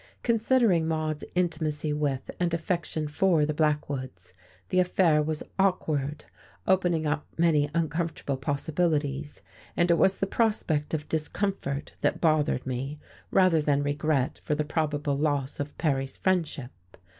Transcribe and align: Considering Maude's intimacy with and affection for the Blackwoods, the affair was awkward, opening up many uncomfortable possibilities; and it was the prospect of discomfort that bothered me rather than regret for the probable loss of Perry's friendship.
Considering 0.23 0.87
Maude's 0.87 1.23
intimacy 1.35 1.93
with 1.93 2.31
and 2.39 2.55
affection 2.55 3.07
for 3.07 3.45
the 3.45 3.53
Blackwoods, 3.53 4.33
the 4.69 4.79
affair 4.79 5.21
was 5.21 5.43
awkward, 5.59 6.25
opening 6.65 7.05
up 7.05 7.27
many 7.37 7.69
uncomfortable 7.75 8.35
possibilities; 8.35 9.43
and 9.77 9.91
it 9.91 9.99
was 9.99 10.17
the 10.17 10.25
prospect 10.25 10.95
of 10.95 11.07
discomfort 11.07 11.91
that 12.01 12.19
bothered 12.19 12.65
me 12.65 12.99
rather 13.29 13.61
than 13.61 13.83
regret 13.83 14.41
for 14.43 14.55
the 14.55 14.65
probable 14.65 15.19
loss 15.19 15.59
of 15.59 15.77
Perry's 15.77 16.17
friendship. 16.17 16.71